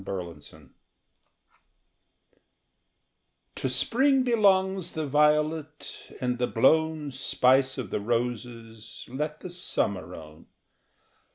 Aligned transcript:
A 0.03 0.03
PETITION 0.03 0.73
To 3.53 3.69
spring 3.69 4.23
belongs 4.23 4.93
the 4.93 5.05
violet, 5.05 6.15
and 6.19 6.39
the 6.39 6.47
blown 6.47 7.11
Spice 7.11 7.77
of 7.77 7.91
the 7.91 7.99
roses 8.01 9.05
let 9.07 9.41
the 9.41 9.51
summer 9.51 10.15
own. 10.15 10.47